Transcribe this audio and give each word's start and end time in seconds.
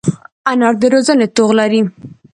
انا 0.49 0.69
د 0.79 0.83
روزنې 0.93 1.27
توغ 1.35 1.49
لري 1.59 1.81